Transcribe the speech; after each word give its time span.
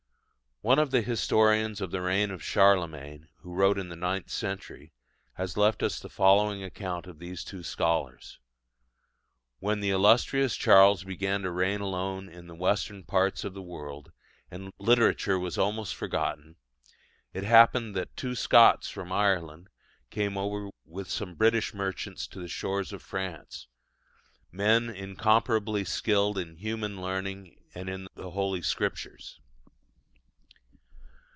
One 0.63 0.77
of 0.77 0.91
the 0.91 1.01
historians 1.01 1.81
of 1.81 1.89
the 1.89 2.01
reign 2.03 2.29
of 2.29 2.43
Charlemagne, 2.43 3.27
who 3.37 3.51
wrote 3.51 3.79
in 3.79 3.89
the 3.89 3.95
ninth 3.95 4.29
century, 4.29 4.93
has 5.33 5.57
left 5.57 5.81
us 5.81 5.99
the 5.99 6.07
following 6.07 6.61
account 6.61 7.07
of 7.07 7.17
these 7.17 7.43
two 7.43 7.63
scholars: 7.63 8.37
When 9.57 9.79
the 9.79 9.89
illustrious 9.89 10.55
Charles 10.55 11.03
began 11.03 11.41
to 11.41 11.49
reign 11.49 11.81
alone 11.81 12.29
in 12.29 12.45
the 12.45 12.53
western 12.53 13.03
parts 13.05 13.43
of 13.43 13.55
the 13.55 13.61
world, 13.63 14.11
and 14.51 14.71
literature 14.77 15.39
was 15.39 15.57
almost 15.57 15.95
forgotten, 15.95 16.57
it 17.33 17.43
happened 17.43 17.95
that 17.95 18.15
two 18.15 18.35
Scots 18.35 18.87
from 18.87 19.11
Ireland 19.11 19.67
came 20.11 20.37
over 20.37 20.69
with 20.85 21.09
some 21.09 21.33
British 21.33 21.73
merchants 21.73 22.27
to 22.27 22.39
the 22.39 22.47
shores 22.47 22.93
of 22.93 23.01
France, 23.01 23.65
men 24.51 24.91
incomparably 24.91 25.85
skilled 25.85 26.37
in 26.37 26.57
human 26.57 27.01
learning 27.01 27.57
and 27.73 27.89
in 27.89 28.07
the 28.13 28.29
Holy 28.29 28.61
Scriptures. 28.61 29.39